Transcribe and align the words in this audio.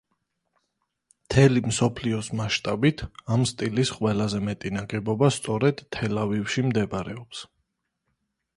მთელი 1.25 1.61
მსოფლიოს 1.65 2.29
მასშტაბით, 2.39 3.03
ამ 3.35 3.45
სტილის 3.51 3.93
ყველაზე 3.99 4.41
მეტი 4.49 4.73
ნაგებობა 4.81 5.29
სწორედ 5.39 5.87
თელ-ავივში 5.99 6.67
მდებარეობს. 6.71 7.47